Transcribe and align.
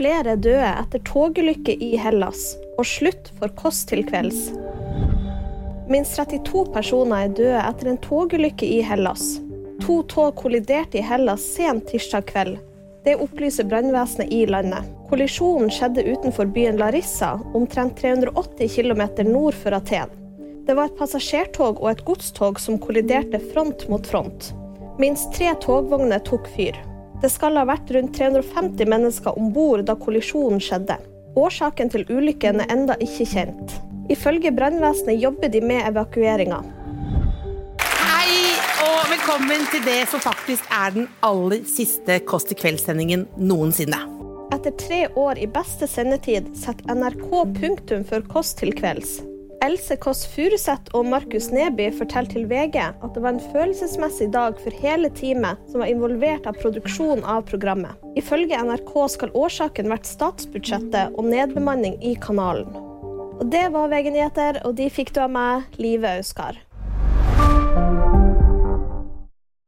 flere 0.00 0.36
døde 0.40 0.64
etter 0.80 1.02
togulykke 1.04 1.74
i 1.76 1.92
Hellas, 2.00 2.54
og 2.80 2.88
slutt 2.88 3.30
for 3.36 3.52
Kåss 3.58 3.82
til 3.90 4.00
kvelds. 4.08 4.48
Minst 5.90 6.16
32 6.16 6.62
personer 6.72 7.26
er 7.26 7.34
døde 7.36 7.60
etter 7.66 7.90
en 7.90 8.00
togulykke 8.00 8.64
i 8.64 8.80
Hellas. 8.86 9.36
To 9.84 10.00
tog 10.08 10.38
kolliderte 10.40 11.00
i 11.00 11.04
Hellas 11.04 11.44
sent 11.56 11.90
tirsdag 11.90 12.28
kveld. 12.30 12.56
Det 13.04 13.18
opplyser 13.20 13.68
brannvesenet 13.68 14.32
i 14.32 14.44
landet. 14.48 14.88
Kollisjonen 15.10 15.72
skjedde 15.72 16.04
utenfor 16.06 16.48
byen 16.54 16.80
Larissa, 16.80 17.34
omtrent 17.56 18.00
380 18.00 18.76
km 18.76 19.02
nord 19.28 19.56
for 19.56 19.76
Aten. 19.76 20.12
Det 20.64 20.76
var 20.78 20.88
et 20.88 21.00
passasjertog 21.00 21.80
og 21.80 21.90
et 21.92 22.04
godstog 22.06 22.60
som 22.62 22.80
kolliderte 22.80 23.40
front 23.52 23.88
mot 23.92 24.06
front. 24.06 24.52
Minst 25.00 25.32
tre 25.36 25.52
togvogner 25.60 26.22
tok 26.24 26.48
fyr. 26.54 26.76
Det 27.20 27.28
skal 27.28 27.58
ha 27.60 27.66
vært 27.68 27.90
rundt 27.92 28.14
350 28.16 28.88
mennesker 28.88 29.36
om 29.36 29.50
bord 29.52 29.84
da 29.88 29.92
kollisjonen 30.00 30.60
skjedde. 30.64 30.96
Årsaken 31.36 31.92
til 31.92 32.06
ulykken 32.08 32.62
er 32.64 32.72
enda 32.72 32.96
ikke 33.04 33.26
kjent. 33.28 33.74
Ifølge 34.10 34.50
brannvesenet 34.56 35.20
jobber 35.20 35.52
de 35.52 35.60
med 35.60 35.84
evakueringa. 35.90 36.62
Hei 38.00 38.32
og 38.86 39.12
velkommen 39.12 39.68
til 39.70 39.84
det 39.84 40.00
som 40.08 40.24
faktisk 40.24 40.64
er 40.72 40.96
den 40.96 41.10
aller 41.26 41.60
siste 41.68 42.22
Kåss 42.24 42.48
til 42.48 42.58
kvelds-sendingen 42.62 43.28
noensinne. 43.36 44.00
Etter 44.56 44.72
tre 44.80 45.02
år 45.20 45.38
i 45.38 45.46
beste 45.46 45.86
sendetid 45.92 46.48
setter 46.58 46.96
NRK 46.96 47.28
punktum 47.60 48.08
for 48.08 48.24
Kåss 48.32 48.56
til 48.58 48.72
kvelds. 48.80 49.20
Else 49.60 49.96
Kåss 50.00 50.22
Furuseth 50.32 50.94
og 50.96 51.04
Markus 51.12 51.50
Neby 51.52 51.90
forteller 51.92 52.32
til 52.32 52.46
VG 52.48 52.78
at 52.80 53.10
det 53.12 53.20
var 53.20 53.34
en 53.34 53.42
følelsesmessig 53.52 54.30
dag 54.32 54.56
for 54.56 54.76
hele 54.80 55.10
teamet 55.12 55.60
som 55.68 55.82
var 55.82 55.90
involvert 55.92 56.48
av 56.48 56.56
produksjonen 56.62 57.26
av 57.28 57.44
programmet. 57.50 57.92
Ifølge 58.16 58.56
NRK 58.56 58.94
skal 59.12 59.34
årsaken 59.36 59.92
vært 59.92 60.08
statsbudsjettet 60.08 61.12
og 61.12 61.28
nedbemanning 61.28 61.98
i 62.00 62.14
kanalen. 62.24 62.72
Og 63.36 63.52
Det 63.52 63.66
var 63.72 63.92
VG 63.92 64.10
nyheter, 64.16 64.62
og 64.64 64.80
de 64.80 64.88
fikk 64.92 65.12
du 65.16 65.20
av 65.26 65.30
meg, 65.32 65.68
Live 65.76 66.08
Auskar. 66.08 66.56